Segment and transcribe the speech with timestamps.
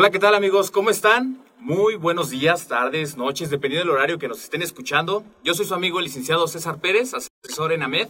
[0.00, 0.70] Hola, ¿qué tal amigos?
[0.70, 1.44] ¿Cómo están?
[1.58, 5.24] Muy buenos días, tardes, noches, dependiendo del horario que nos estén escuchando.
[5.42, 8.06] Yo soy su amigo el licenciado César Pérez, asesor en AMED,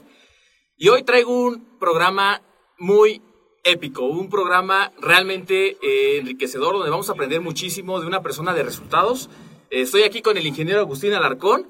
[0.77, 2.43] y hoy traigo un programa
[2.79, 3.23] muy
[3.65, 8.65] épico, un programa realmente eh, enriquecedor donde vamos a aprender muchísimo de una persona de
[8.65, 9.31] resultados.
[9.71, 11.69] Eh, estoy aquí con el ingeniero Agustín Alarcón.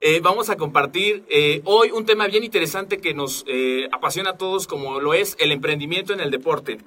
[0.00, 1.24] Eh, vamos a compartir
[1.64, 3.44] hoy un tema bien interesante que nos
[3.90, 6.78] apasiona a todos como lo es el emprendimiento en el deporte.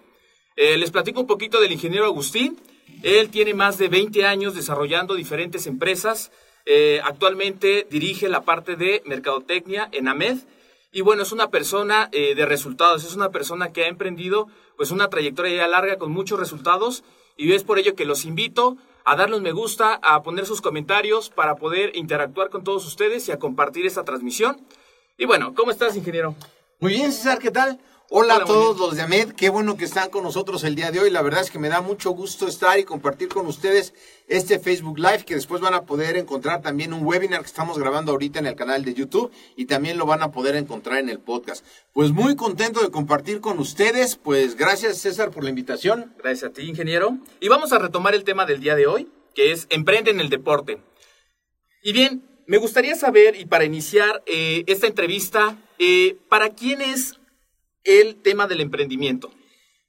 [0.56, 2.60] Eh, les platico un poquito del ingeniero Agustín.
[3.02, 6.32] Él tiene más de 20 años desarrollando diferentes empresas.
[6.66, 10.38] Eh, actualmente dirige la parte de mercadotecnia en AMED.
[10.92, 14.92] Y bueno, es una persona eh, de resultados, es una persona que ha emprendido pues
[14.92, 17.04] una trayectoria ya larga con muchos resultados
[17.36, 20.62] y es por ello que los invito a darle un me gusta, a poner sus
[20.62, 24.62] comentarios para poder interactuar con todos ustedes y a compartir esta transmisión.
[25.18, 26.36] Y bueno, ¿cómo estás, ingeniero?
[26.80, 27.80] Muy bien, César, ¿qué tal?
[28.16, 31.00] Hola, a todos los de AMED, qué bueno que están con nosotros el día de
[31.00, 31.10] hoy.
[31.10, 33.96] La verdad es que me da mucho gusto estar y compartir con ustedes
[34.28, 38.12] este Facebook Live que después van a poder encontrar también un webinar que estamos grabando
[38.12, 41.18] ahorita en el canal de YouTube y también lo van a poder encontrar en el
[41.18, 41.66] podcast.
[41.92, 46.14] Pues muy contento de compartir con ustedes, pues gracias César por la invitación.
[46.20, 47.18] Gracias a ti, ingeniero.
[47.40, 50.30] Y vamos a retomar el tema del día de hoy, que es emprende en el
[50.30, 50.78] deporte.
[51.82, 57.16] Y bien, me gustaría saber, y para iniciar eh, esta entrevista, eh, ¿para quién es
[57.84, 59.32] el tema del emprendimiento?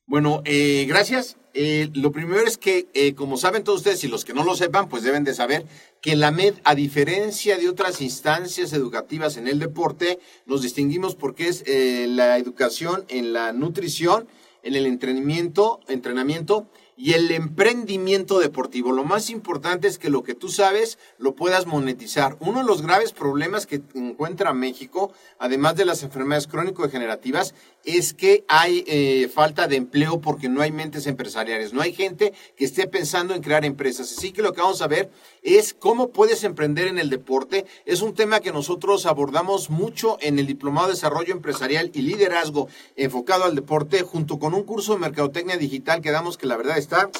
[0.06, 1.38] Bueno, eh, gracias.
[1.54, 4.54] Eh, lo primero es que, eh, como saben todos ustedes, y los que no lo
[4.54, 5.64] sepan, pues deben de saber
[6.02, 11.48] que la MED, a diferencia de otras instancias educativas en el deporte, nos distinguimos porque
[11.48, 11.64] es
[12.08, 14.28] la educación en la nutrición,
[14.62, 18.92] en el entrenamiento, entrenamiento y el emprendimiento deportivo.
[18.92, 22.36] Lo más importante es que lo que tú sabes lo puedas monetizar.
[22.40, 27.54] Uno de los graves problemas que encuentra México, además de las enfermedades crónico-degenerativas,
[27.84, 32.32] es que hay eh, falta de empleo porque no hay mentes empresariales, no hay gente
[32.56, 34.12] que esté pensando en crear empresas.
[34.16, 35.10] Así que lo que vamos a ver
[35.42, 37.66] es cómo puedes emprender en el deporte.
[37.84, 42.68] Es un tema que nosotros abordamos mucho en el Diplomado de Desarrollo Empresarial y Liderazgo
[42.96, 46.78] enfocado al deporte, junto con un curso de Mercadotecnia Digital que damos que la verdad
[46.78, 47.10] está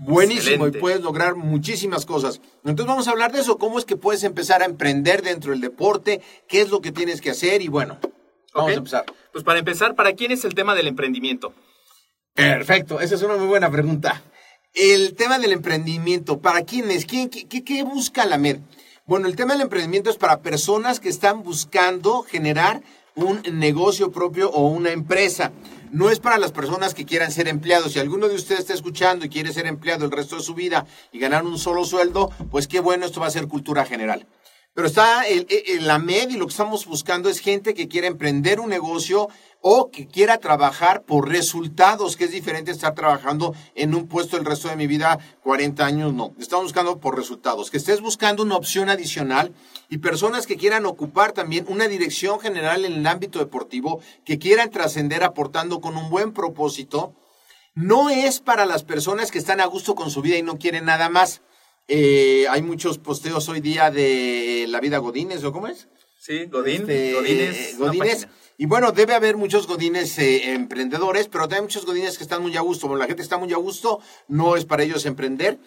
[0.00, 2.40] buenísimo y puedes lograr muchísimas cosas.
[2.64, 5.60] Entonces vamos a hablar de eso, cómo es que puedes empezar a emprender dentro del
[5.60, 7.98] deporte, qué es lo que tienes que hacer y bueno,
[8.54, 9.04] vamos a empezar.
[9.32, 11.52] Pues para empezar, ¿para quién es el tema del emprendimiento?
[12.34, 14.22] Perfecto, esa es una muy buena pregunta.
[14.74, 17.04] El tema del emprendimiento, ¿para quién es?
[17.04, 18.58] ¿Quién, qué, busca la MED?
[19.06, 22.82] Bueno, el tema del emprendimiento es para personas que están buscando generar
[23.16, 25.50] un negocio propio o una empresa.
[25.90, 27.92] No es para las personas que quieran ser empleados.
[27.92, 30.86] Si alguno de ustedes está escuchando y quiere ser empleado el resto de su vida
[31.10, 34.26] y ganar un solo sueldo, pues qué bueno, esto va a ser cultura general.
[34.78, 35.44] Pero está el,
[35.80, 39.28] la MED y lo que estamos buscando es gente que quiera emprender un negocio
[39.60, 44.44] o que quiera trabajar por resultados, que es diferente estar trabajando en un puesto el
[44.44, 46.32] resto de mi vida, 40 años, no.
[46.38, 49.52] Estamos buscando por resultados, que estés buscando una opción adicional
[49.88, 54.70] y personas que quieran ocupar también una dirección general en el ámbito deportivo, que quieran
[54.70, 57.14] trascender aportando con un buen propósito.
[57.74, 60.84] No es para las personas que están a gusto con su vida y no quieren
[60.84, 61.42] nada más.
[61.88, 65.88] Eh, hay muchos posteos hoy día de la vida Godínez, ¿o cómo es?
[66.18, 67.78] Sí, Godín, este, Godínez.
[67.78, 68.28] Godínez.
[68.58, 72.56] Y bueno, debe haber muchos godines eh, emprendedores, pero también muchos godines que están muy
[72.56, 72.88] a gusto.
[72.88, 75.58] Bueno, la gente está muy a gusto, no es para ellos emprender.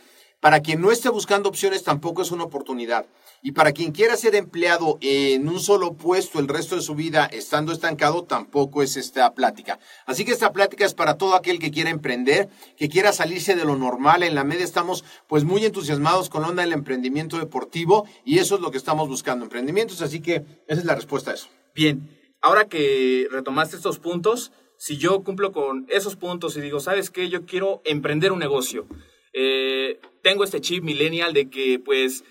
[0.42, 3.06] Para quien no esté buscando opciones tampoco es una oportunidad.
[3.44, 7.28] Y para quien quiera ser empleado en un solo puesto el resto de su vida
[7.28, 9.80] estando estancado, tampoco es esta plática.
[10.08, 13.66] Así que esta plática es para todo aquel que quiera emprender, que quiera salirse de
[13.66, 14.24] lo normal.
[14.24, 18.56] En la media estamos pues muy entusiasmados con la onda del emprendimiento deportivo y eso
[18.56, 20.02] es lo que estamos buscando, emprendimientos.
[20.02, 21.50] Así que esa es la respuesta a eso.
[21.76, 22.10] Bien,
[22.42, 27.30] ahora que retomaste estos puntos, si yo cumplo con esos puntos y digo, ¿sabes qué?
[27.30, 28.88] Yo quiero emprender un negocio.
[29.34, 32.24] Eh, tengo este chip millennial de que pues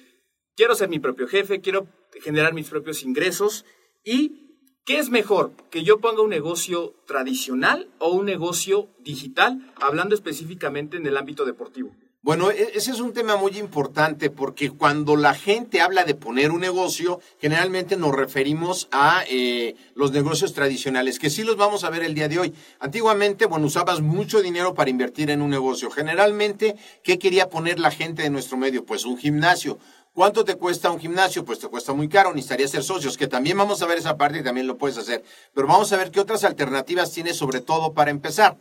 [0.57, 1.89] quiero ser mi propio jefe, quiero
[2.23, 3.65] generar mis propios ingresos
[4.05, 5.53] y ¿qué es mejor?
[5.71, 11.45] ¿Que yo ponga un negocio tradicional o un negocio digital, hablando específicamente en el ámbito
[11.45, 11.95] deportivo?
[12.23, 16.51] Bueno, e-, ese es un tema muy importante porque cuando la gente habla de poner
[16.51, 21.91] un negocio, generalmente nos referimos a eh, los negocios tradicionales, que sí los vamos a
[21.91, 22.55] ver el día de hoy.
[22.79, 25.91] Antiguamente, bueno, usabas mucho dinero para invertir en un negocio.
[25.91, 28.85] Generalmente, ¿qué quería poner la gente de nuestro medio?
[28.85, 29.79] Pues un gimnasio.
[30.13, 31.47] ¿Cuánto te cuesta un gimnasio?
[31.47, 34.41] Pues te cuesta muy caro, necesitaría ser socios, que también vamos a ver esa parte
[34.41, 35.23] y también lo puedes hacer.
[35.55, 38.59] Pero vamos a ver qué otras alternativas tienes, sobre todo para empezar.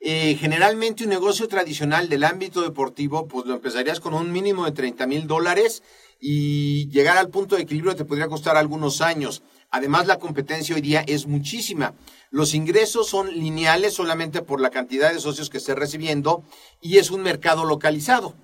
[0.00, 4.72] Eh, generalmente un negocio tradicional del ámbito deportivo, pues lo empezarías con un mínimo de
[4.72, 5.82] 30 mil dólares
[6.20, 9.42] y llegar al punto de equilibrio te podría costar algunos años.
[9.70, 11.94] Además, la competencia hoy día es muchísima.
[12.30, 16.44] Los ingresos son lineales solamente por la cantidad de socios que estés recibiendo
[16.80, 18.34] y es un mercado localizado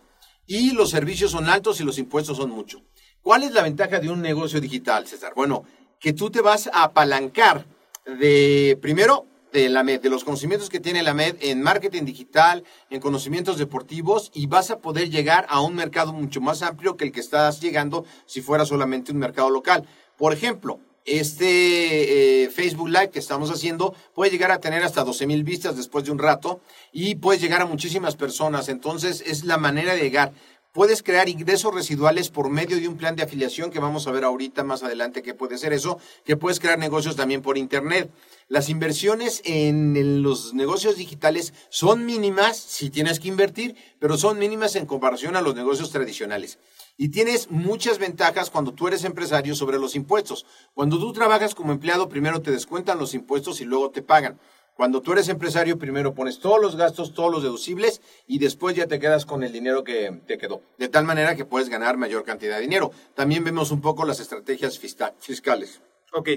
[0.46, 2.82] y los servicios son altos y los impuestos son mucho.
[3.22, 5.32] ¿Cuál es la ventaja de un negocio digital, César?
[5.36, 5.64] Bueno,
[6.00, 7.66] que tú te vas a apalancar
[8.04, 12.64] de, primero, de la MED, de los conocimientos que tiene la MED en marketing digital,
[12.90, 17.04] en conocimientos deportivos y vas a poder llegar a un mercado mucho más amplio que
[17.04, 19.86] el que estás llegando si fuera solamente un mercado local.
[20.16, 25.26] Por ejemplo, este eh, Facebook Live que estamos haciendo puede llegar a tener hasta 12
[25.26, 26.60] mil vistas después de un rato
[26.92, 28.68] y puedes llegar a muchísimas personas.
[28.68, 30.32] Entonces es la manera de llegar.
[30.72, 34.24] Puedes crear ingresos residuales por medio de un plan de afiliación que vamos a ver
[34.24, 38.10] ahorita más adelante que puede ser eso, que puedes crear negocios también por internet.
[38.48, 44.74] Las inversiones en los negocios digitales son mínimas si tienes que invertir, pero son mínimas
[44.74, 46.58] en comparación a los negocios tradicionales.
[46.96, 50.46] Y tienes muchas ventajas cuando tú eres empresario sobre los impuestos.
[50.72, 54.38] Cuando tú trabajas como empleado, primero te descuentan los impuestos y luego te pagan.
[54.74, 58.86] Cuando tú eres empresario, primero pones todos los gastos, todos los deducibles y después ya
[58.86, 60.62] te quedas con el dinero que te quedó.
[60.78, 62.90] De tal manera que puedes ganar mayor cantidad de dinero.
[63.14, 65.82] También vemos un poco las estrategias fiscales.
[66.12, 66.30] Ok.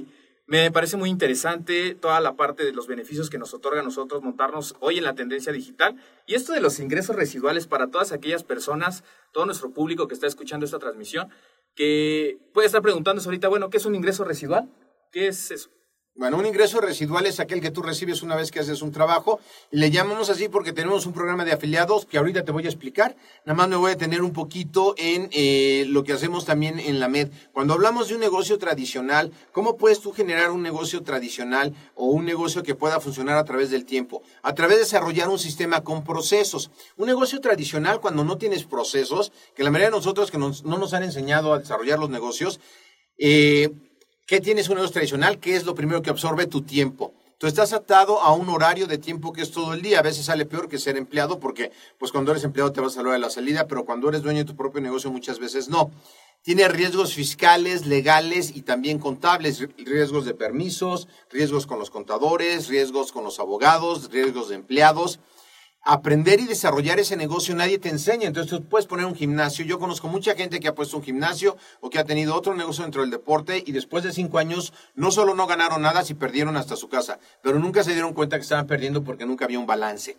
[0.47, 4.21] Me parece muy interesante toda la parte de los beneficios que nos otorga a nosotros
[4.21, 5.95] montarnos hoy en la tendencia digital
[6.27, 9.03] y esto de los ingresos residuales para todas aquellas personas,
[9.33, 11.29] todo nuestro público que está escuchando esta transmisión,
[11.73, 14.69] que puede estar preguntándose ahorita, bueno, ¿qué es un ingreso residual?
[15.11, 15.71] ¿Qué es eso?
[16.17, 19.41] Bueno, un ingreso residual es aquel que tú recibes una vez que haces un trabajo.
[19.69, 23.17] Le llamamos así porque tenemos un programa de afiliados que ahorita te voy a explicar.
[23.45, 27.01] Nada más me voy a tener un poquito en eh, lo que hacemos también en
[27.01, 27.31] la MED.
[27.51, 32.23] Cuando hablamos de un negocio tradicional, ¿cómo puedes tú generar un negocio tradicional o un
[32.23, 34.23] negocio que pueda funcionar a través del tiempo?
[34.41, 36.71] A través de desarrollar un sistema con procesos.
[36.95, 40.94] Un negocio tradicional cuando no tienes procesos, que la mayoría de nosotros que no nos
[40.94, 42.62] han enseñado a desarrollar los negocios,
[43.17, 43.69] eh,
[44.27, 45.39] ¿Qué tienes un negocio tradicional?
[45.39, 47.13] ¿Qué es lo primero que absorbe tu tiempo?
[47.38, 50.00] Tú estás atado a un horario de tiempo que es todo el día.
[50.00, 53.04] A veces sale peor que ser empleado porque, pues, cuando eres empleado te vas a
[53.04, 55.69] la hora de la salida, pero cuando eres dueño de tu propio negocio muchas veces
[55.69, 55.92] no.
[56.42, 63.12] Tiene riesgos fiscales, legales y también contables, riesgos de permisos, riesgos con los contadores, riesgos
[63.12, 65.20] con los abogados, riesgos de empleados
[65.86, 68.27] aprender y desarrollar ese negocio nadie te enseña.
[68.27, 69.63] Entonces tú puedes poner un gimnasio.
[69.63, 72.84] Yo conozco mucha gente que ha puesto un gimnasio o que ha tenido otro negocio
[72.84, 76.58] dentro del deporte y después de cinco años no solo no ganaron nada, si perdieron
[76.58, 79.68] hasta su casa, pero nunca se dieron cuenta que estaban perdiendo porque nunca había un
[79.68, 80.18] balance.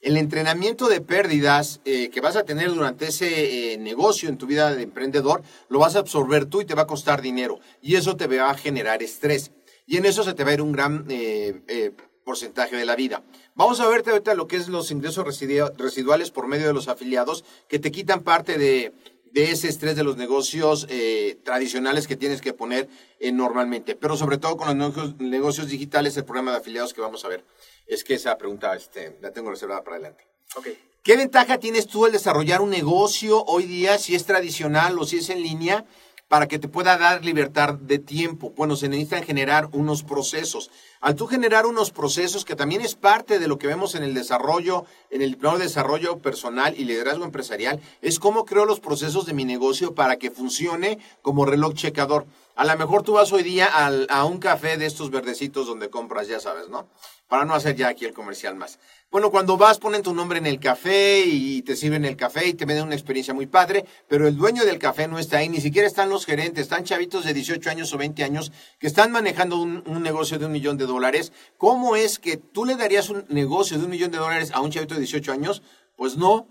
[0.00, 4.46] El entrenamiento de pérdidas eh, que vas a tener durante ese eh, negocio en tu
[4.46, 7.96] vida de emprendedor lo vas a absorber tú y te va a costar dinero y
[7.96, 9.50] eso te va a generar estrés.
[9.84, 11.92] Y en eso se te va a ir un gran eh,
[12.28, 13.22] porcentaje de la vida.
[13.54, 17.42] Vamos a verte ahorita lo que es los ingresos residuales por medio de los afiliados
[17.68, 18.92] que te quitan parte de,
[19.32, 22.86] ese estrés de los negocios eh, tradicionales que tienes que poner
[23.18, 27.24] eh, normalmente, pero sobre todo con los negocios, digitales, el programa de afiliados que vamos
[27.24, 27.46] a ver.
[27.86, 30.26] Es que esa pregunta este, la tengo reservada para adelante.
[30.54, 30.76] Okay.
[31.02, 35.16] ¿Qué ventaja tienes tú al desarrollar un negocio hoy día, si es tradicional o si
[35.16, 35.86] es en línea?
[36.28, 38.52] Para que te pueda dar libertad de tiempo.
[38.56, 40.70] Bueno, se necesitan generar unos procesos.
[41.00, 44.14] Al tú generar unos procesos, que también es parte de lo que vemos en el
[44.14, 49.24] desarrollo, en el plano de desarrollo personal y liderazgo empresarial, es cómo creo los procesos
[49.26, 52.26] de mi negocio para que funcione como reloj checador.
[52.56, 56.26] A lo mejor tú vas hoy día a un café de estos verdecitos donde compras,
[56.26, 56.88] ya sabes, ¿no?
[57.28, 58.78] Para no hacer ya aquí el comercial más.
[59.10, 62.52] Bueno, cuando vas, ponen tu nombre en el café y te sirven el café y
[62.52, 65.62] te venden una experiencia muy padre, pero el dueño del café no está ahí, ni
[65.62, 69.56] siquiera están los gerentes, están chavitos de 18 años o 20 años que están manejando
[69.56, 71.32] un, un negocio de un millón de dólares.
[71.56, 74.70] ¿Cómo es que tú le darías un negocio de un millón de dólares a un
[74.70, 75.62] chavito de 18 años?
[75.96, 76.46] Pues no,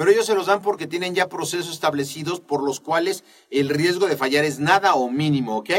[0.00, 4.06] pero ellos se los dan porque tienen ya procesos establecidos por los cuales el riesgo
[4.06, 5.70] de fallar es nada o mínimo, ¿ok?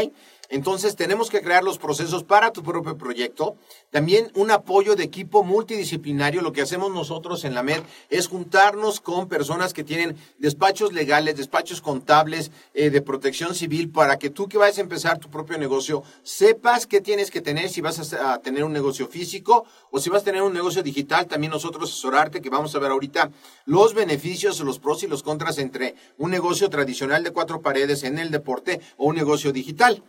[0.52, 3.56] Entonces tenemos que crear los procesos para tu propio proyecto.
[3.90, 6.42] También un apoyo de equipo multidisciplinario.
[6.42, 7.80] Lo que hacemos nosotros en la MED
[8.10, 14.18] es juntarnos con personas que tienen despachos legales, despachos contables, eh, de protección civil, para
[14.18, 17.80] que tú que vayas a empezar tu propio negocio, sepas qué tienes que tener si
[17.80, 21.28] vas a tener un negocio físico o si vas a tener un negocio digital.
[21.28, 23.30] También nosotros asesorarte, que vamos a ver ahorita
[23.64, 28.18] los beneficios, los pros y los contras entre un negocio tradicional de cuatro paredes en
[28.18, 30.02] el deporte o un negocio digital.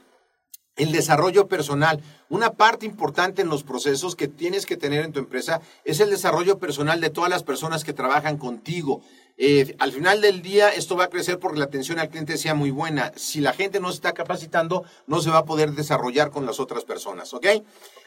[0.76, 2.02] El desarrollo personal.
[2.30, 6.10] Una parte importante en los procesos que tienes que tener en tu empresa es el
[6.10, 9.02] desarrollo personal de todas las personas que trabajan contigo.
[9.36, 12.54] Eh, al final del día esto va a crecer porque la atención al cliente sea
[12.54, 13.12] muy buena.
[13.16, 16.60] Si la gente no se está capacitando, no se va a poder desarrollar con las
[16.60, 17.48] otras personas, ¿ok?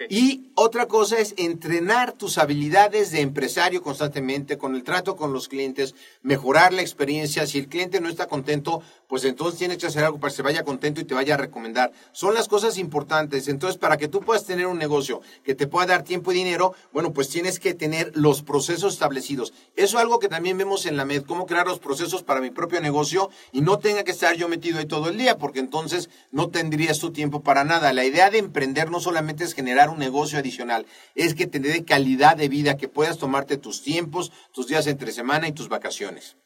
[0.08, 5.48] Y otra cosa es entrenar tus habilidades de empresario constantemente con el trato con los
[5.48, 7.46] clientes, mejorar la experiencia.
[7.46, 10.42] Si el cliente no está contento, pues entonces tienes que hacer algo para que se
[10.42, 11.92] vaya contento y te vaya a recomendar.
[12.12, 13.48] Son las cosas importantes.
[13.48, 16.74] Entonces, para que tú puedas tener un negocio que te pueda dar tiempo y dinero,
[16.92, 19.52] bueno, pues tienes que tener los procesos establecidos.
[19.74, 22.50] Eso es algo que también vemos en la MED, cómo crear los procesos para mi
[22.50, 26.10] propio negocio y no tenga que estar yo metido ahí todo el día, porque entonces
[26.30, 27.92] no tendrías tu tiempo para nada.
[27.92, 31.84] La idea de emprender no solamente es generar un negocio adicional, es que te dé
[31.84, 36.36] calidad de vida, que puedas tomarte tus tiempos, tus días entre semana y tus vacaciones.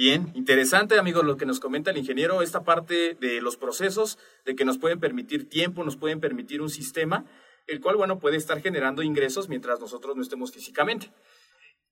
[0.00, 4.16] Bien, interesante, amigos, lo que nos comenta el ingeniero, esta parte de los procesos,
[4.46, 7.26] de que nos pueden permitir tiempo, nos pueden permitir un sistema,
[7.66, 11.10] el cual, bueno, puede estar generando ingresos mientras nosotros no estemos físicamente.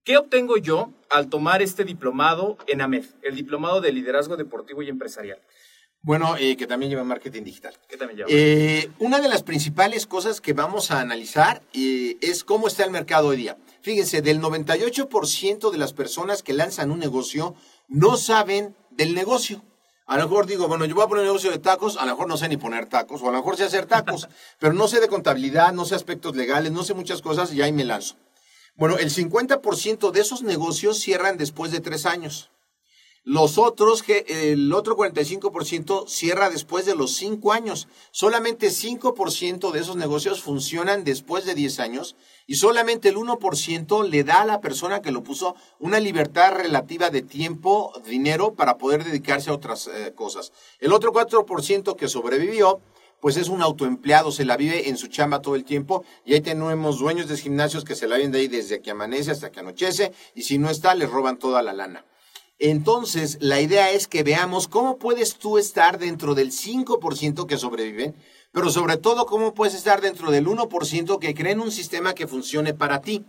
[0.04, 4.88] ¿Qué obtengo yo al tomar este diplomado en AMED, el diplomado de liderazgo deportivo y
[4.88, 5.42] empresarial?
[6.00, 7.74] Bueno, eh, que también lleva marketing digital.
[7.88, 8.30] ¿Qué también lleva?
[8.32, 12.90] Eh, una de las principales cosas que vamos a analizar eh, es cómo está el
[12.90, 13.58] mercado hoy día.
[13.82, 17.54] Fíjense, del 98% de las personas que lanzan un negocio
[17.88, 19.64] no saben del negocio.
[20.06, 22.12] A lo mejor digo, bueno, yo voy a poner un negocio de tacos, a lo
[22.12, 24.28] mejor no sé ni poner tacos, o a lo mejor sé hacer tacos,
[24.58, 27.72] pero no sé de contabilidad, no sé aspectos legales, no sé muchas cosas y ahí
[27.72, 28.16] me lanzo.
[28.74, 32.50] Bueno, el 50% de esos negocios cierran después de tres años.
[33.28, 37.86] Los otros, el otro 45% cierra después de los 5 años.
[38.10, 42.16] Solamente 5% de esos negocios funcionan después de 10 años
[42.46, 47.10] y solamente el 1% le da a la persona que lo puso una libertad relativa
[47.10, 50.50] de tiempo, dinero para poder dedicarse a otras eh, cosas.
[50.80, 52.80] El otro 4% que sobrevivió
[53.20, 56.40] pues es un autoempleado, se la vive en su chamba todo el tiempo y ahí
[56.40, 59.60] tenemos dueños de gimnasios que se la viven de ahí desde que amanece hasta que
[59.60, 62.06] anochece y si no está les roban toda la lana.
[62.58, 68.16] Entonces, la idea es que veamos cómo puedes tú estar dentro del 5% que sobreviven,
[68.52, 72.74] pero sobre todo cómo puedes estar dentro del 1% que creen un sistema que funcione
[72.74, 73.24] para ti.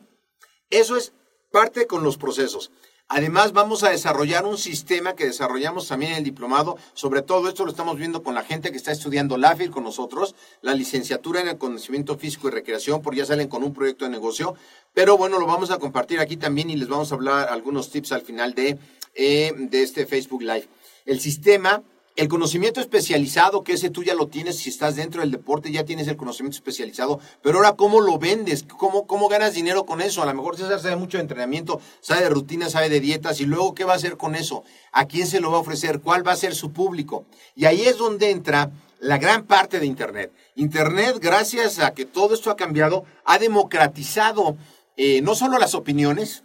[0.72, 1.14] Eso es
[1.52, 2.72] parte con los procesos.
[3.12, 6.78] Además, vamos a desarrollar un sistema que desarrollamos también en el diplomado.
[6.94, 10.36] Sobre todo esto lo estamos viendo con la gente que está estudiando LAFIR con nosotros,
[10.62, 14.12] la licenciatura en el conocimiento físico y recreación, porque ya salen con un proyecto de
[14.12, 14.54] negocio.
[14.94, 18.12] Pero bueno, lo vamos a compartir aquí también y les vamos a hablar algunos tips
[18.12, 18.78] al final de,
[19.16, 20.68] eh, de este Facebook Live.
[21.06, 21.84] El sistema
[22.20, 25.86] el conocimiento especializado, que ese tú ya lo tienes, si estás dentro del deporte ya
[25.86, 30.22] tienes el conocimiento especializado, pero ahora cómo lo vendes, cómo, cómo ganas dinero con eso.
[30.22, 33.46] A lo mejor César sabe mucho de entrenamiento, sabe de rutina, sabe de dietas, y
[33.46, 36.28] luego qué va a hacer con eso, a quién se lo va a ofrecer, cuál
[36.28, 37.26] va a ser su público.
[37.56, 40.34] Y ahí es donde entra la gran parte de Internet.
[40.56, 44.58] Internet, gracias a que todo esto ha cambiado, ha democratizado
[44.98, 46.44] eh, no solo las opiniones,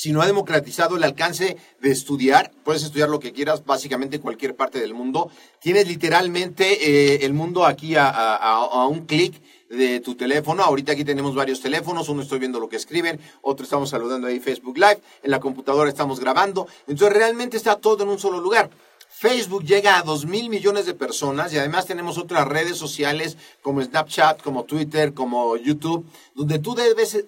[0.00, 2.52] sino ha democratizado el alcance de estudiar.
[2.64, 5.30] Puedes estudiar lo que quieras, básicamente en cualquier parte del mundo.
[5.60, 9.34] Tienes literalmente eh, el mundo aquí a, a, a un clic
[9.68, 10.62] de tu teléfono.
[10.62, 12.08] Ahorita aquí tenemos varios teléfonos.
[12.08, 15.02] Uno estoy viendo lo que escriben, otro estamos saludando ahí Facebook Live.
[15.22, 16.66] En la computadora estamos grabando.
[16.86, 18.70] Entonces realmente está todo en un solo lugar.
[19.20, 23.82] Facebook llega a 2 mil millones de personas y además tenemos otras redes sociales como
[23.82, 27.26] Snapchat, como Twitter, como YouTube, donde tú debes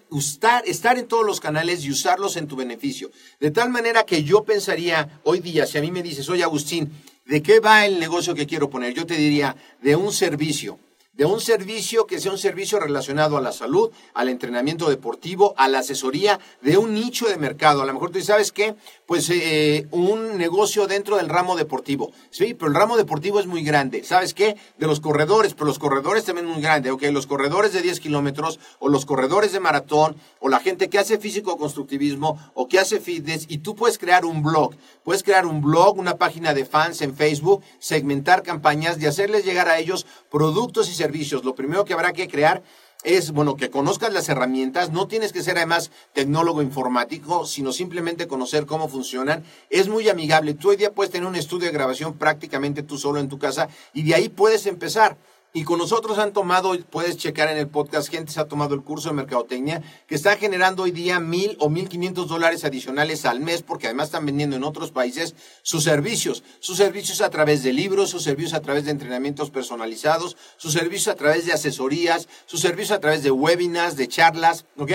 [0.67, 3.11] estar, en todos los canales y usarlos en tu beneficio.
[3.41, 6.91] De tal manera que yo pensaría hoy día, si a mí me dices, oye Agustín,
[7.27, 8.95] ¿de qué va el negocio que quiero poner?
[8.95, 10.79] Yo te diría, de un servicio.
[11.13, 15.69] De un servicio que sea un servicio relacionado a la salud, al entrenamiento deportivo, a
[15.69, 17.83] la asesoría de un nicho de mercado.
[17.83, 18.75] A lo mejor tú sabes qué,
[19.07, 22.13] pues eh, un negocio dentro del ramo deportivo.
[22.31, 24.05] Sí, pero el ramo deportivo es muy grande.
[24.05, 24.57] ¿Sabes qué?
[24.79, 26.91] De los corredores, pero los corredores también muy grande.
[26.91, 30.99] Ok, los corredores de 10 kilómetros o los corredores de maratón o la gente que
[30.99, 34.75] hace físico-constructivismo o que hace fitness y tú puedes crear un blog.
[35.05, 39.69] Puedes crear un blog, una página de fans en Facebook, segmentar campañas y hacerles llegar
[39.69, 41.45] a ellos productos y servicios.
[41.45, 42.63] Lo primero que habrá que crear
[43.05, 48.27] es, bueno, que conozcas las herramientas, no tienes que ser además tecnólogo informático, sino simplemente
[48.27, 49.45] conocer cómo funcionan.
[49.71, 50.55] Es muy amigable.
[50.55, 53.69] Tú hoy día puedes tener un estudio de grabación prácticamente tú solo en tu casa
[53.93, 55.17] y de ahí puedes empezar.
[55.55, 58.81] Y con nosotros han tomado, puedes checar en el podcast, gente se ha tomado el
[58.81, 63.41] curso de mercadotecnia, que está generando hoy día mil o mil quinientos dólares adicionales al
[63.41, 66.43] mes, porque además están vendiendo en otros países sus servicios.
[66.61, 71.09] Sus servicios a través de libros, sus servicios a través de entrenamientos personalizados, sus servicios
[71.09, 74.93] a través de asesorías, sus servicios a través de webinars, de charlas, ¿ok?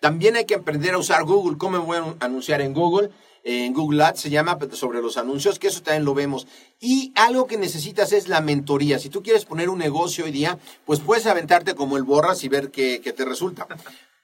[0.00, 1.56] También hay que aprender a usar Google.
[1.56, 3.10] ¿Cómo me voy a anunciar en Google?
[3.44, 6.46] En Google Ads, se llama sobre los anuncios, que eso también lo vemos.
[6.78, 8.98] Y algo que necesitas es la mentoría.
[8.98, 12.48] Si tú quieres poner un negocio hoy día, pues puedes aventarte como el borras y
[12.48, 13.66] ver qué, te resulta.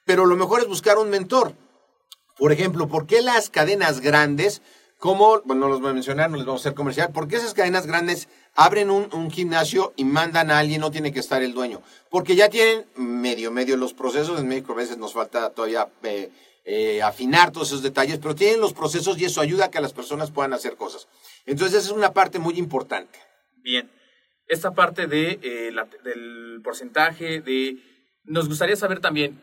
[0.05, 1.53] Pero lo mejor es buscar un mentor.
[2.37, 4.61] Por ejemplo, ¿por qué las cadenas grandes,
[4.99, 7.37] como, bueno, no los voy a mencionar, no les vamos a hacer comercial, ¿por qué
[7.37, 11.53] esas cadenas grandes abren un, gimnasio y mandan a alguien, no tiene que estar el
[11.53, 11.81] dueño?
[12.11, 15.89] Porque ya tienen medio, medio los procesos, en México a veces nos falta todavía...
[16.03, 16.29] Eh,
[16.69, 19.93] eh, afinar todos esos detalles, pero tienen los procesos y eso ayuda a que las
[19.93, 21.07] personas puedan hacer cosas.
[21.45, 23.17] Entonces, esa es una parte muy importante.
[23.63, 23.89] Bien.
[24.49, 25.71] Esta parte de, eh,
[26.03, 27.77] del porcentaje de...
[28.25, 29.41] Nos gustaría saber también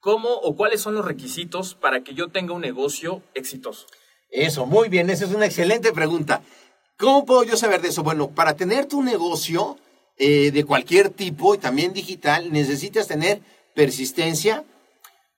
[0.00, 3.86] cómo o cuáles son los requisitos para que yo tenga un negocio exitoso.
[4.30, 6.40] Eso, muy bien, esa es una excelente pregunta.
[6.96, 8.02] ¿Cómo puedo yo saber de eso?
[8.02, 9.76] Bueno, para tener tu negocio
[10.16, 13.42] eh, de cualquier tipo y también digital, necesitas tener
[13.74, 14.64] persistencia,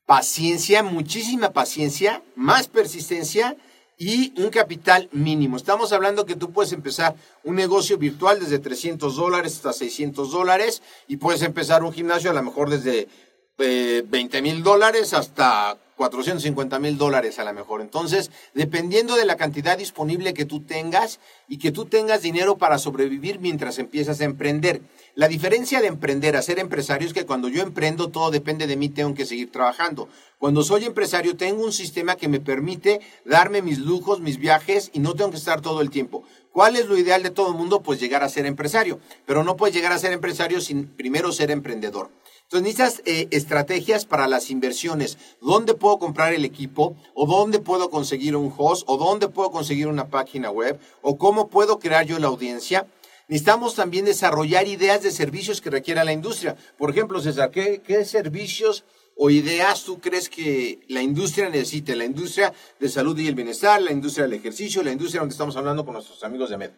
[0.06, 3.56] paciencia, muchísima paciencia, más persistencia
[3.96, 5.56] y un capital mínimo.
[5.56, 10.82] Estamos hablando que tú puedes empezar un negocio virtual desde 300 dólares hasta 600 dólares
[11.06, 13.08] y puedes empezar un gimnasio a lo mejor desde
[13.56, 17.80] 20 eh, mil dólares hasta 450 mil dólares a lo mejor.
[17.80, 22.78] Entonces, dependiendo de la cantidad disponible que tú tengas y que tú tengas dinero para
[22.78, 24.82] sobrevivir mientras empiezas a emprender.
[25.14, 28.76] La diferencia de emprender a ser empresario es que cuando yo emprendo todo depende de
[28.76, 30.08] mí, tengo que seguir trabajando.
[30.38, 34.98] Cuando soy empresario tengo un sistema que me permite darme mis lujos, mis viajes y
[34.98, 36.24] no tengo que estar todo el tiempo.
[36.52, 37.82] ¿Cuál es lo ideal de todo el mundo?
[37.82, 39.00] Pues llegar a ser empresario.
[39.26, 42.10] Pero no puedes llegar a ser empresario sin primero ser emprendedor.
[42.44, 45.18] Entonces necesitas eh, estrategias para las inversiones.
[45.40, 46.96] ¿Dónde puedo comprar el equipo?
[47.14, 48.84] ¿O dónde puedo conseguir un host?
[48.86, 50.78] ¿O dónde puedo conseguir una página web?
[51.02, 52.86] ¿O cómo puedo crear yo la audiencia?
[53.28, 56.56] Necesitamos también desarrollar ideas de servicios que requiera la industria.
[56.76, 58.84] Por ejemplo, César, ¿qué, servicios
[59.16, 61.96] o ideas tú crees que la industria necesite?
[61.96, 65.56] La industria de salud y el bienestar, la industria del ejercicio, la industria donde estamos
[65.56, 66.70] hablando con nuestros amigos de MED.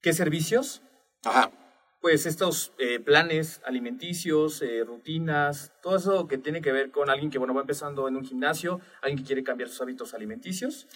[0.00, 0.80] ¿Qué servicios?
[1.24, 1.52] Ajá.
[2.02, 7.30] Pues estos eh, planes alimenticios, eh, rutinas, todo eso que tiene que ver con alguien
[7.30, 10.88] que bueno va empezando en un gimnasio, alguien que quiere cambiar sus hábitos alimenticios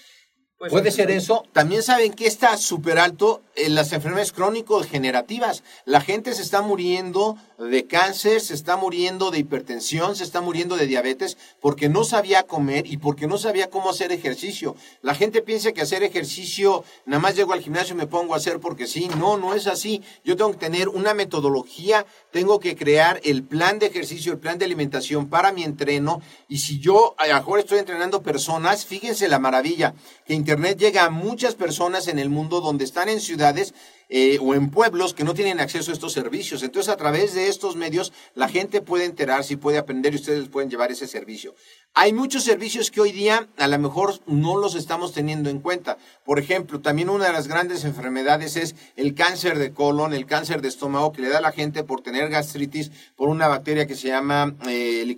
[0.59, 1.45] pues Puede ser eso.
[1.53, 5.63] También saben que está súper alto en las enfermedades crónico-degenerativas.
[5.85, 10.77] La gente se está muriendo de cáncer, se está muriendo de hipertensión, se está muriendo
[10.77, 14.77] de diabetes porque no sabía comer y porque no sabía cómo hacer ejercicio.
[15.03, 18.39] La gente piensa que hacer ejercicio, nada más llego al gimnasio y me pongo a
[18.39, 19.09] hacer porque sí.
[19.19, 20.03] No, no es así.
[20.25, 24.59] Yo tengo que tener una metodología, tengo que crear el plan de ejercicio, el plan
[24.59, 26.21] de alimentación para mi entreno.
[26.49, 29.95] Y si yo a mejor estoy entrenando personas, fíjense la maravilla
[30.27, 33.73] que Internet llega a muchas personas en el mundo donde están en ciudades
[34.09, 36.63] eh, o en pueblos que no tienen acceso a estos servicios.
[36.63, 40.49] Entonces, a través de estos medios, la gente puede enterarse y puede aprender y ustedes
[40.49, 41.55] pueden llevar ese servicio.
[41.99, 45.97] Hay muchos servicios que hoy día a lo mejor no los estamos teniendo en cuenta.
[46.27, 50.61] Por ejemplo, también una de las grandes enfermedades es el cáncer de colon, el cáncer
[50.61, 53.95] de estómago que le da a la gente por tener gastritis por una bacteria que
[53.95, 55.17] se llama eh,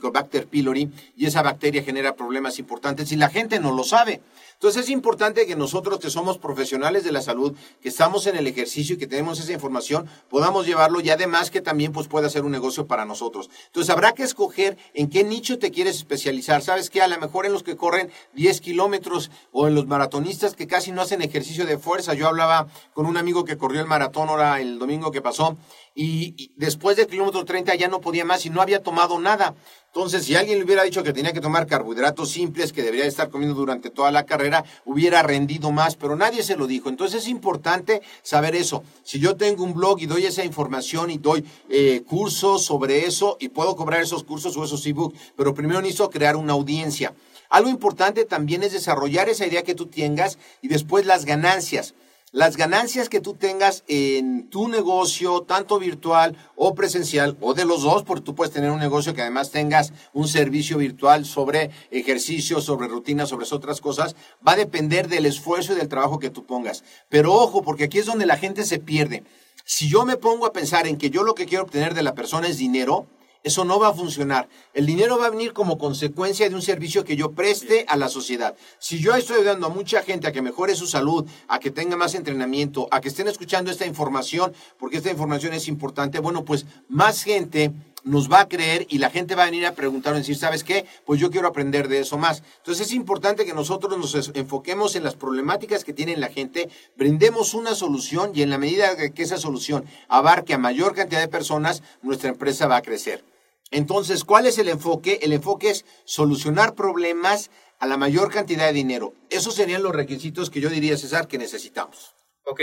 [0.48, 4.20] pylori y esa bacteria genera problemas importantes y la gente no lo sabe.
[4.58, 8.48] Entonces es importante que nosotros que somos profesionales de la salud, que estamos en el
[8.48, 12.44] ejercicio y que tenemos esa información, podamos llevarlo y además que también pues pueda ser
[12.44, 13.50] un negocio para nosotros.
[13.66, 16.60] Entonces habrá que escoger en qué nicho te quieres especializar.
[16.68, 20.54] Sabes que a lo mejor en los que corren 10 kilómetros o en los maratonistas
[20.54, 22.12] que casi no hacen ejercicio de fuerza.
[22.12, 25.56] Yo hablaba con un amigo que corrió el maratón ahora el domingo que pasó
[26.00, 29.56] y, después del kilómetro 30 ya no podía más y no había tomado nada.
[29.86, 33.30] Entonces, si alguien le hubiera dicho que tenía que tomar carbohidratos simples, que debería estar
[33.30, 36.88] comiendo durante toda la carrera, hubiera rendido más, pero nadie se lo dijo.
[36.88, 38.84] Entonces es importante saber eso.
[39.02, 43.36] Si yo tengo un blog y doy esa información y doy eh, cursos sobre eso
[43.40, 47.12] y puedo cobrar esos cursos o esos ebooks, pero primero necesito crear una audiencia.
[47.50, 51.94] Algo importante también es desarrollar esa idea que tú tengas y después las ganancias.
[52.30, 57.82] Las ganancias que tú tengas en tu negocio, tanto virtual o presencial, o de los
[57.82, 62.60] dos, porque tú puedes tener un negocio que además tengas un servicio virtual sobre ejercicio,
[62.60, 64.14] sobre rutinas, sobre otras cosas,
[64.46, 66.84] va a depender del esfuerzo y del trabajo que tú pongas.
[67.08, 69.24] Pero ojo, porque aquí es donde la gente se pierde.
[69.64, 72.14] Si yo me pongo a pensar en que yo lo que quiero obtener de la
[72.14, 73.06] persona es dinero,
[73.48, 74.48] eso no va a funcionar.
[74.74, 78.08] El dinero va a venir como consecuencia de un servicio que yo preste a la
[78.08, 78.54] sociedad.
[78.78, 81.96] Si yo estoy ayudando a mucha gente a que mejore su salud, a que tenga
[81.96, 86.66] más entrenamiento, a que estén escuchando esta información, porque esta información es importante, bueno, pues
[86.88, 87.72] más gente
[88.04, 90.64] nos va a creer y la gente va a venir a preguntar o decir, ¿sabes
[90.64, 90.86] qué?
[91.04, 92.42] Pues yo quiero aprender de eso más.
[92.58, 97.54] Entonces es importante que nosotros nos enfoquemos en las problemáticas que tiene la gente, brindemos
[97.54, 101.82] una solución y en la medida que esa solución abarque a mayor cantidad de personas,
[102.02, 103.24] nuestra empresa va a crecer.
[103.70, 105.18] Entonces, ¿cuál es el enfoque?
[105.22, 109.14] El enfoque es solucionar problemas a la mayor cantidad de dinero.
[109.30, 112.14] Esos serían los requisitos que yo diría, César, que necesitamos.
[112.44, 112.62] Ok.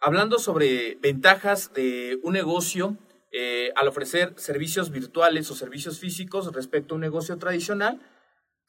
[0.00, 2.96] Hablando sobre ventajas de un negocio
[3.32, 8.00] eh, al ofrecer servicios virtuales o servicios físicos respecto a un negocio tradicional,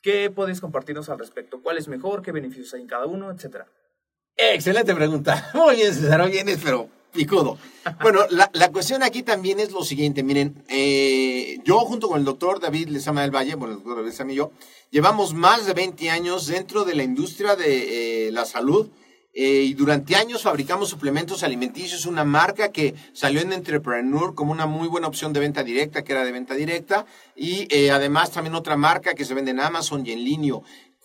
[0.01, 1.61] ¿qué puedes compartirnos al respecto?
[1.61, 2.23] ¿Cuál es mejor?
[2.23, 3.31] ¿Qué beneficios hay en cada uno?
[3.31, 3.67] Etcétera.
[4.35, 5.51] Excelente pregunta.
[5.53, 6.29] Muy bien, César.
[6.29, 7.57] Bien, pero picudo.
[8.01, 10.23] Bueno, la, cuestión aquí también es lo siguiente.
[10.23, 14.31] Miren, eh, yo junto con el doctor David Lezama del Valle, bueno, el doctor Lezama
[14.31, 14.51] y yo,
[14.91, 18.89] llevamos más de 20 años dentro de la industria de eh, la salud
[19.33, 24.65] eh, y durante años fabricamos suplementos alimenticios, una marca que salió en Entrepreneur como una
[24.65, 28.55] muy buena opción de venta directa, que era de venta directa, y eh, además también
[28.55, 30.55] otra marca que se vende en Amazon y en línea.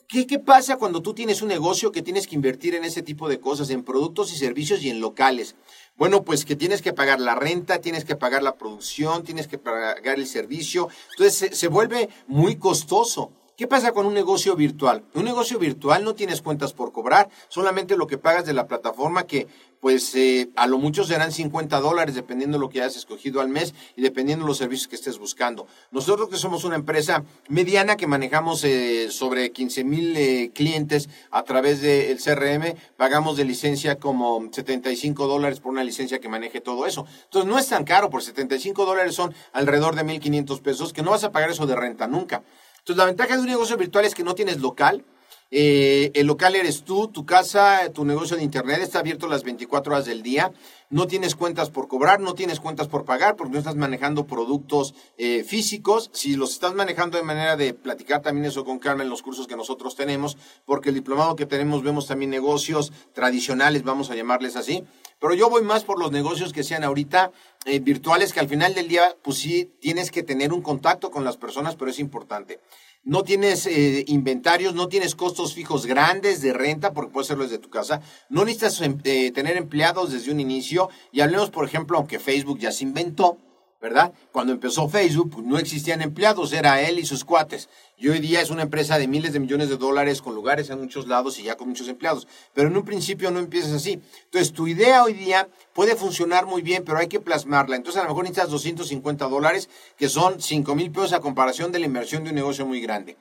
[0.08, 3.28] ¿Qué, ¿Qué pasa cuando tú tienes un negocio que tienes que invertir en ese tipo
[3.28, 5.54] de cosas, en productos y servicios y en locales?
[5.96, 9.58] Bueno, pues que tienes que pagar la renta, tienes que pagar la producción, tienes que
[9.58, 10.88] pagar el servicio.
[11.16, 13.32] Entonces se vuelve muy costoso.
[13.56, 15.04] ¿Qué pasa con un negocio virtual?
[15.14, 19.28] Un negocio virtual no tienes cuentas por cobrar, solamente lo que pagas de la plataforma
[19.28, 19.46] que
[19.78, 23.48] pues eh, a lo mucho serán 50 dólares dependiendo de lo que hayas escogido al
[23.50, 25.68] mes y dependiendo de los servicios que estés buscando.
[25.92, 31.44] Nosotros que somos una empresa mediana que manejamos eh, sobre 15 mil eh, clientes a
[31.44, 36.86] través del CRM, pagamos de licencia como 75 dólares por una licencia que maneje todo
[36.86, 37.06] eso.
[37.26, 41.12] Entonces no es tan caro, por 75 dólares son alrededor de 1.500 pesos, que no
[41.12, 42.42] vas a pagar eso de renta nunca.
[42.84, 45.02] Entonces, la ventaja de un negocio virtual es que no tienes local.
[45.50, 49.92] Eh, el local eres tú, tu casa, tu negocio de internet está abierto las 24
[49.92, 50.52] horas del día.
[50.90, 54.94] No tienes cuentas por cobrar, no tienes cuentas por pagar porque no estás manejando productos
[55.16, 56.10] eh, físicos.
[56.12, 59.46] Si los estás manejando de manera de platicar también eso con Carmen en los cursos
[59.46, 64.56] que nosotros tenemos, porque el diplomado que tenemos vemos también negocios tradicionales, vamos a llamarles
[64.56, 64.84] así.
[65.20, 67.32] Pero yo voy más por los negocios que sean ahorita
[67.64, 71.24] eh, virtuales, que al final del día, pues sí, tienes que tener un contacto con
[71.24, 72.60] las personas, pero es importante.
[73.04, 77.58] No tienes eh, inventarios, no tienes costos fijos grandes de renta, porque puede serlo desde
[77.58, 78.00] tu casa.
[78.30, 80.88] No necesitas em, eh, tener empleados desde un inicio.
[81.12, 83.38] Y hablemos, por ejemplo, aunque Facebook ya se inventó,
[83.84, 84.14] ¿verdad?
[84.32, 87.68] Cuando empezó Facebook, pues, no existían empleados, era él y sus cuates.
[87.98, 90.80] Y hoy día es una empresa de miles de millones de dólares con lugares en
[90.80, 92.26] muchos lados y ya con muchos empleados.
[92.54, 94.00] Pero en un principio no empiezas así.
[94.24, 97.76] Entonces, tu idea hoy día puede funcionar muy bien, pero hay que plasmarla.
[97.76, 99.68] Entonces, a lo mejor necesitas 250 dólares,
[99.98, 103.18] que son 5 mil pesos a comparación de la inversión de un negocio muy grande.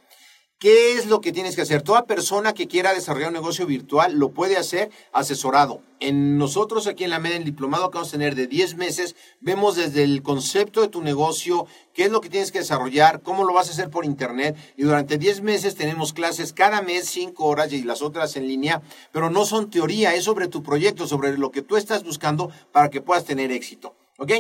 [0.59, 1.81] ¿Qué es lo que tienes que hacer?
[1.81, 5.81] Toda persona que quiera desarrollar un negocio virtual lo puede hacer asesorado.
[5.99, 9.17] En nosotros aquí en la MED, el diplomado que vamos a tener de 10 meses,
[9.41, 13.43] vemos desde el concepto de tu negocio, qué es lo que tienes que desarrollar, cómo
[13.43, 14.55] lo vas a hacer por internet.
[14.77, 18.81] Y durante 10 meses tenemos clases cada mes, 5 horas y las otras en línea,
[19.11, 22.89] pero no son teoría, es sobre tu proyecto, sobre lo que tú estás buscando para
[22.89, 23.95] que puedas tener éxito.
[24.17, 24.31] ¿Ok?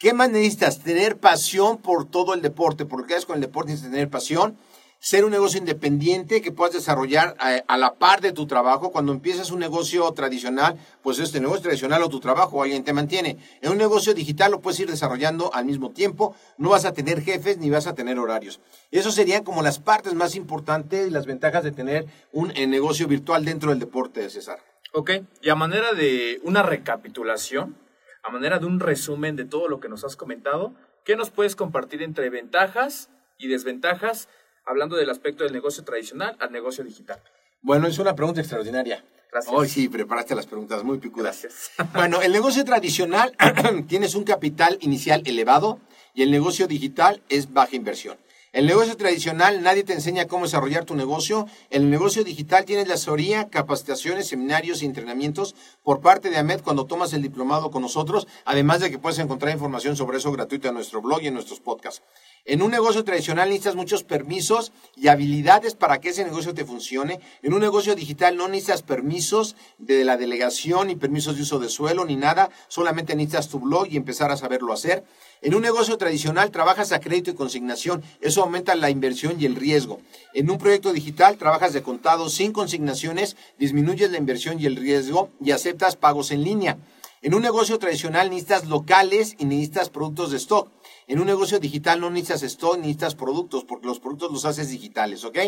[0.00, 0.80] ¿Qué más necesitas?
[0.80, 4.58] Tener pasión por todo el deporte, porque es con el deporte necesitas tener pasión
[5.00, 8.90] ser un negocio independiente que puedas desarrollar a, la par de tu trabajo.
[8.90, 13.38] Cuando empiezas un negocio tradicional, pues este negocio tradicional o tu trabajo, alguien te mantiene.
[13.62, 17.22] En un negocio digital lo puedes ir desarrollando al mismo tiempo, no vas a tener
[17.22, 18.60] jefes ni vas a tener horarios.
[18.90, 23.06] Eso serían como las partes más importantes y las ventajas de tener un eh, negocio
[23.06, 24.58] virtual dentro del deporte de César.
[24.92, 25.10] Ok,
[25.42, 27.76] y a manera de una recapitulación,
[28.22, 31.56] a manera de un resumen de todo lo que nos has comentado, ¿qué nos puedes
[31.56, 34.28] compartir entre ventajas y desventajas
[34.68, 37.20] hablando del aspecto del negocio tradicional al negocio digital?
[37.62, 39.04] Bueno, es una pregunta extraordinaria.
[39.30, 39.54] Gracias.
[39.54, 41.42] Hoy sí, preparaste las preguntas muy picudas.
[41.42, 41.70] Gracias.
[41.94, 43.34] Bueno, el negocio tradicional
[43.88, 45.80] tienes un capital inicial elevado
[46.14, 48.16] y el negocio digital es baja inversión.
[48.54, 51.46] El negocio tradicional nadie te enseña cómo desarrollar tu negocio.
[51.68, 56.62] En el negocio digital tienes la asesoría, capacitaciones, seminarios y entrenamientos por parte de AMED
[56.62, 60.68] cuando tomas el diplomado con nosotros, además de que puedes encontrar información sobre eso gratuita
[60.68, 62.02] en nuestro blog y en nuestros podcasts.
[62.50, 67.20] En un negocio tradicional necesitas muchos permisos y habilidades para que ese negocio te funcione.
[67.42, 71.68] En un negocio digital no necesitas permisos de la delegación, ni permisos de uso de
[71.68, 72.48] suelo, ni nada.
[72.68, 75.04] Solamente necesitas tu blog y empezar a saberlo hacer.
[75.42, 78.02] En un negocio tradicional trabajas a crédito y consignación.
[78.22, 80.00] Eso aumenta la inversión y el riesgo.
[80.32, 85.28] En un proyecto digital trabajas de contado sin consignaciones, disminuyes la inversión y el riesgo
[85.38, 86.78] y aceptas pagos en línea.
[87.20, 90.68] En un negocio tradicional necesitas locales y necesitas productos de stock.
[91.08, 95.24] En un negocio digital no necesitas stock, necesitas productos, porque los productos los haces digitales,
[95.24, 95.38] ¿ok?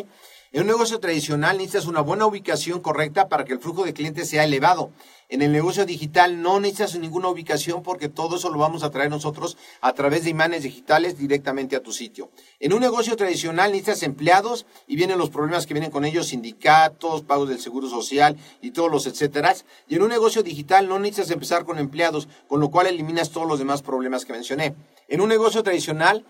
[0.53, 4.31] En un negocio tradicional necesitas una buena ubicación correcta para que el flujo de clientes
[4.31, 4.91] sea elevado.
[5.29, 9.11] En el negocio digital no necesitas ninguna ubicación porque todo eso lo vamos a traer
[9.11, 12.31] nosotros a través de imanes digitales directamente a tu sitio.
[12.59, 17.23] En un negocio tradicional necesitas empleados y vienen los problemas que vienen con ellos, sindicatos,
[17.23, 19.55] pagos del seguro social y todos los etcétera.
[19.89, 23.47] Y en un negocio digital no necesitas empezar con empleados, con lo cual eliminas todos
[23.47, 24.75] los demás problemas que mencioné.
[25.11, 26.25] En un negocio tradicional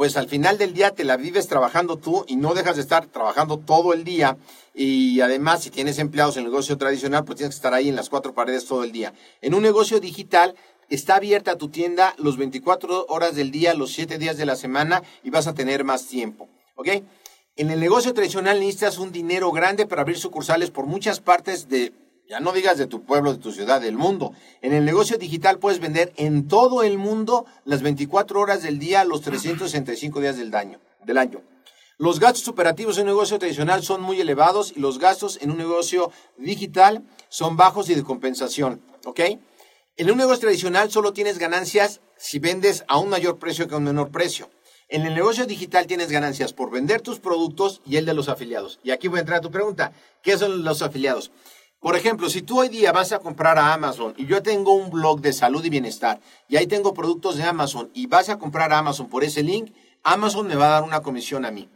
[0.00, 3.04] pues al final del día te la vives trabajando tú y no dejas de estar
[3.04, 4.38] trabajando todo el día.
[4.74, 7.96] Y además, si tienes empleados en el negocio tradicional, pues tienes que estar ahí en
[7.96, 9.12] las cuatro paredes todo el día.
[9.42, 10.54] En un negocio digital,
[10.88, 15.02] está abierta tu tienda los 24 horas del día, los 7 días de la semana
[15.22, 16.48] y vas a tener más tiempo.
[16.76, 16.88] ¿Ok?
[17.56, 21.92] En el negocio tradicional necesitas un dinero grande para abrir sucursales por muchas partes de
[22.30, 24.32] ya no digas de tu pueblo, de tu ciudad, del mundo.
[24.62, 29.04] En el negocio digital puedes vender en todo el mundo las 24 horas del día,
[29.04, 30.78] los 365 días del año.
[31.04, 31.42] Del año.
[31.98, 35.58] Los gastos operativos en un negocio tradicional son muy elevados y los gastos en un
[35.58, 38.80] negocio digital son bajos y de compensación.
[39.06, 39.20] ¿Ok?
[39.96, 43.78] En un negocio tradicional solo tienes ganancias si vendes a un mayor precio que a
[43.78, 44.48] un menor precio.
[44.88, 48.78] En el negocio digital tienes ganancias por vender tus productos y el de los afiliados.
[48.84, 49.92] Y aquí voy a entrar a tu pregunta.
[50.22, 51.32] ¿Qué son los afiliados?
[51.80, 54.90] Por ejemplo, si tú hoy día vas a comprar a Amazon y yo tengo un
[54.90, 58.70] blog de salud y bienestar y ahí tengo productos de Amazon y vas a comprar
[58.72, 61.70] a Amazon por ese link, Amazon me va a dar una comisión a mí.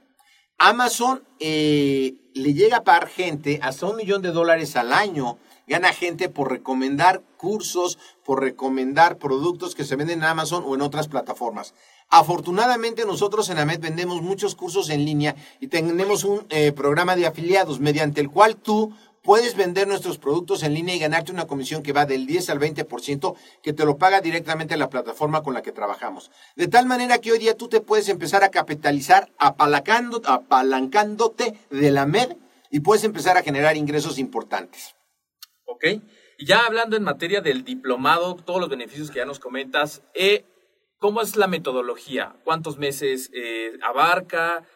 [0.58, 5.38] Amazon eh, le llega a pagar gente hasta un millón de dólares al año.
[5.66, 10.82] Gana gente por recomendar cursos, por recomendar productos que se venden en Amazon o en
[10.82, 11.72] otras plataformas.
[12.10, 17.26] Afortunadamente nosotros en AMED vendemos muchos cursos en línea y tenemos un eh, programa de
[17.26, 21.82] afiliados mediante el cual tú puedes vender nuestros productos en línea y ganarte una comisión
[21.82, 25.62] que va del 10 al 20% que te lo paga directamente la plataforma con la
[25.62, 26.30] que trabajamos.
[26.54, 32.06] De tal manera que hoy día tú te puedes empezar a capitalizar apalancándote de la
[32.06, 32.37] MED
[32.70, 34.94] y puedes empezar a generar ingresos importantes.
[35.64, 35.84] Ok.
[36.37, 40.44] Y ya hablando en materia del diplomado, todos los beneficios que ya nos comentas, eh,
[40.98, 42.37] ¿cómo es la metodología?
[42.44, 44.66] ¿Cuántos meses eh, abarca?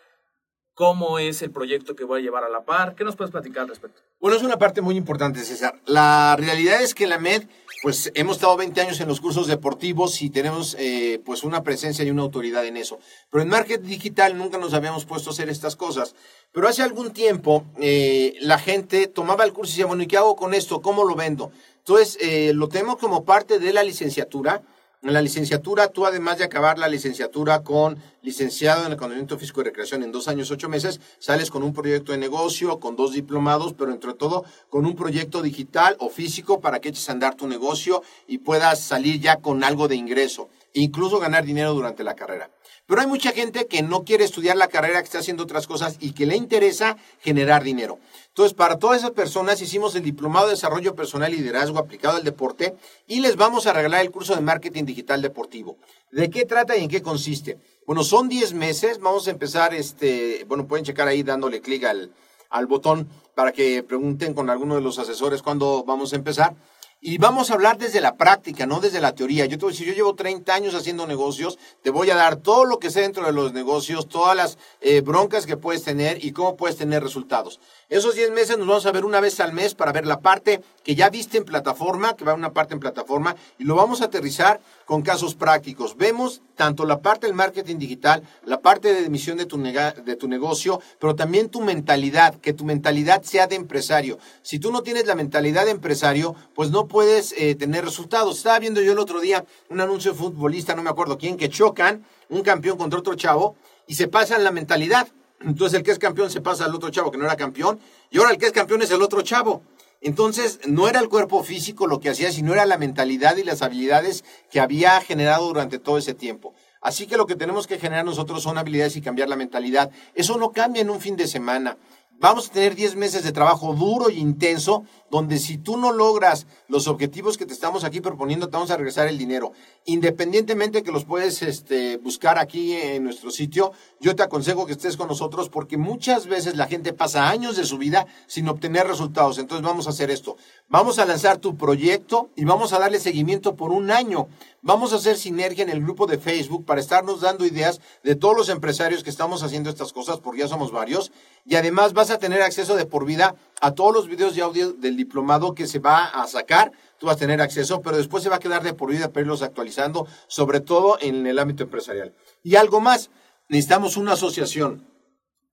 [0.78, 2.94] ¿Cómo es el proyecto que voy a llevar a la par?
[2.94, 4.00] ¿Qué nos puedes platicar al respecto?
[4.20, 5.74] Bueno, es una parte muy importante, César.
[5.86, 7.48] La realidad es que la MED,
[7.82, 12.04] pues hemos estado 20 años en los cursos deportivos y tenemos eh, pues una presencia
[12.04, 13.00] y una autoridad en eso.
[13.28, 16.14] Pero en marketing digital nunca nos habíamos puesto a hacer estas cosas.
[16.52, 20.16] Pero hace algún tiempo eh, la gente tomaba el curso y decía, bueno, ¿y qué
[20.16, 20.80] hago con esto?
[20.80, 21.50] ¿Cómo lo vendo?
[21.78, 24.62] Entonces, eh, lo tenemos como parte de la licenciatura
[25.02, 29.64] en la licenciatura, tú además de acabar la licenciatura con licenciado en Economía Físico y
[29.64, 33.74] Recreación en dos años, ocho meses, sales con un proyecto de negocio, con dos diplomados,
[33.74, 37.46] pero entre todo con un proyecto digital o físico para que eches a andar tu
[37.46, 42.50] negocio y puedas salir ya con algo de ingreso, incluso ganar dinero durante la carrera.
[42.88, 45.98] Pero hay mucha gente que no quiere estudiar la carrera, que está haciendo otras cosas
[46.00, 47.98] y que le interesa generar dinero.
[48.28, 52.24] Entonces, para todas esas personas hicimos el Diplomado de Desarrollo Personal y Liderazgo aplicado al
[52.24, 52.74] deporte
[53.06, 55.76] y les vamos a regalar el curso de Marketing Digital Deportivo.
[56.10, 57.58] ¿De qué trata y en qué consiste?
[57.86, 59.00] Bueno, son 10 meses.
[59.00, 62.10] Vamos a empezar, este, bueno, pueden checar ahí dándole clic al,
[62.48, 66.56] al botón para que pregunten con alguno de los asesores cuándo vamos a empezar.
[67.00, 69.46] Y vamos a hablar desde la práctica, no desde la teoría.
[69.46, 72.36] Yo te voy a decir, yo llevo 30 años haciendo negocios, te voy a dar
[72.36, 76.24] todo lo que sé dentro de los negocios, todas las eh, broncas que puedes tener
[76.24, 77.60] y cómo puedes tener resultados.
[77.90, 80.60] Esos 10 meses nos vamos a ver una vez al mes para ver la parte
[80.84, 84.06] que ya viste en plataforma, que va una parte en plataforma, y lo vamos a
[84.06, 85.96] aterrizar con casos prácticos.
[85.96, 90.28] Vemos tanto la parte del marketing digital, la parte de emisión de tu, de tu
[90.28, 94.18] negocio, pero también tu mentalidad, que tu mentalidad sea de empresario.
[94.42, 98.36] Si tú no tienes la mentalidad de empresario, pues no puedes eh, tener resultados.
[98.36, 101.48] Estaba viendo yo el otro día un anuncio de futbolista, no me acuerdo quién, que
[101.48, 105.08] chocan un campeón contra otro chavo y se pasan la mentalidad.
[105.40, 107.78] Entonces el que es campeón se pasa al otro chavo que no era campeón
[108.10, 109.62] y ahora el que es campeón es el otro chavo.
[110.00, 113.62] Entonces no era el cuerpo físico lo que hacía, sino era la mentalidad y las
[113.62, 116.54] habilidades que había generado durante todo ese tiempo.
[116.80, 119.90] Así que lo que tenemos que generar nosotros son habilidades y cambiar la mentalidad.
[120.14, 121.76] Eso no cambia en un fin de semana.
[122.20, 126.48] Vamos a tener 10 meses de trabajo duro y intenso, donde si tú no logras
[126.66, 129.52] los objetivos que te estamos aquí proponiendo, te vamos a regresar el dinero.
[129.84, 134.96] Independientemente que los puedes este, buscar aquí en nuestro sitio, yo te aconsejo que estés
[134.96, 139.38] con nosotros porque muchas veces la gente pasa años de su vida sin obtener resultados.
[139.38, 140.36] Entonces vamos a hacer esto.
[140.68, 144.26] Vamos a lanzar tu proyecto y vamos a darle seguimiento por un año.
[144.60, 148.36] Vamos a hacer sinergia en el grupo de Facebook para estarnos dando ideas de todos
[148.36, 151.12] los empresarios que estamos haciendo estas cosas, porque ya somos varios.
[151.44, 154.72] Y además vas a tener acceso de por vida a todos los videos y audio
[154.72, 156.72] del diplomado que se va a sacar.
[156.98, 159.22] Tú vas a tener acceso, pero después se va a quedar de por vida para
[159.22, 162.12] irlos actualizando, sobre todo en el ámbito empresarial.
[162.42, 163.10] Y algo más,
[163.48, 164.84] necesitamos una asociación.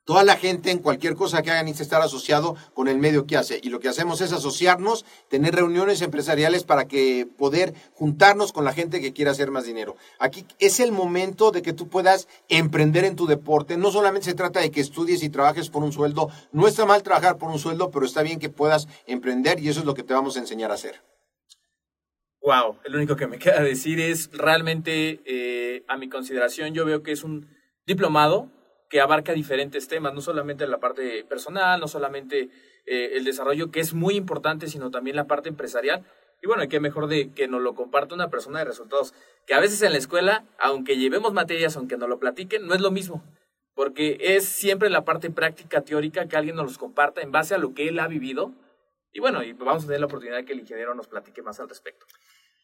[0.06, 3.38] Toda la gente en cualquier cosa que haga necesita estar asociado con el medio que
[3.38, 3.60] hace.
[3.63, 8.74] Y lo que hacemos es asociarnos, tener reuniones empresariales para que poder juntarnos con la
[8.74, 9.96] gente que quiera hacer más dinero.
[10.20, 13.78] Aquí es el momento de que tú puedas emprender en tu deporte.
[13.78, 16.30] No solamente se trata de que estudies y trabajes por un sueldo.
[16.52, 19.80] No está mal trabajar por un sueldo, pero está bien que puedas emprender y eso
[19.80, 21.02] es lo que te vamos a enseñar a hacer.
[22.44, 27.02] Wow, lo único que me queda decir es realmente, eh, a mi consideración, yo veo
[27.02, 27.48] que es un
[27.88, 28.52] diplomado
[28.89, 32.50] que abarca diferentes temas, no solamente la parte personal, no solamente
[32.86, 36.04] eh, el desarrollo, que es muy importante, sino también la parte empresarial.
[36.41, 39.13] Y bueno, qué mejor de que nos lo comparta una persona de resultados,
[39.48, 42.82] que a veces en la escuela, aunque llevemos materias, aunque nos lo platiquen, no es
[42.82, 43.24] lo mismo,
[43.74, 47.58] porque es siempre la parte práctica, teórica, que alguien nos los comparta en base a
[47.58, 48.52] lo que él ha vivido.
[49.12, 51.60] Y bueno, y vamos a tener la oportunidad de que el ingeniero nos platique más
[51.60, 52.06] al respecto.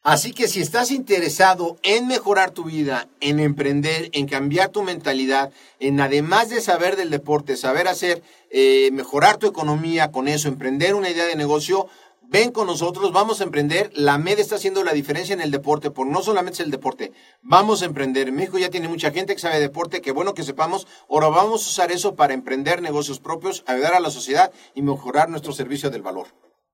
[0.03, 5.51] Así que si estás interesado en mejorar tu vida, en emprender, en cambiar tu mentalidad,
[5.79, 10.95] en además de saber del deporte, saber hacer, eh, mejorar tu economía con eso, emprender
[10.95, 11.87] una idea de negocio,
[12.23, 13.91] ven con nosotros, vamos a emprender.
[13.93, 17.11] La MED está haciendo la diferencia en el deporte, por no solamente es el deporte,
[17.43, 18.31] vamos a emprender.
[18.31, 20.87] México ya tiene mucha gente que sabe de deporte, qué bueno que sepamos.
[21.11, 25.29] Ahora vamos a usar eso para emprender negocios propios, ayudar a la sociedad y mejorar
[25.29, 26.29] nuestro servicio del valor.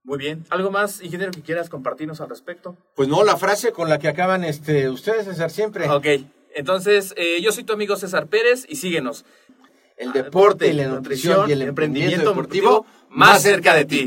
[0.07, 0.45] Muy bien.
[0.49, 2.77] ¿Algo más, ingeniero, que quieras compartirnos al respecto?
[2.95, 5.89] Pues no, la frase con la que acaban este, ustedes, César, siempre.
[5.89, 6.05] Ok.
[6.55, 9.25] Entonces, eh, yo soy tu amigo César Pérez y síguenos.
[9.97, 14.05] El deporte, y la nutrición y el emprendimiento deportivo más cerca de ti.